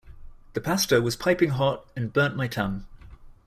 The 0.53 0.61
pasta 0.61 0.99
was 0.99 1.15
piping 1.15 1.51
hot 1.51 1.85
and 1.95 2.11
burnt 2.11 2.35
my 2.35 2.47
tongue. 2.47 2.87